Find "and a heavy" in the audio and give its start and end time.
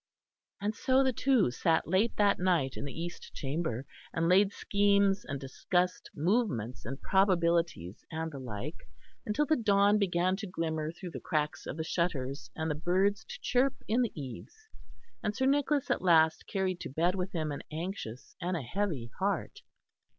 18.41-19.11